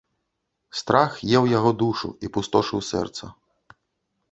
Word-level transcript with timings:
Страх 0.79 1.11
еў 1.41 1.51
яго 1.51 1.71
душу 1.83 2.09
і 2.27 2.33
пустошыў 2.37 2.79
сэрца. 2.91 3.25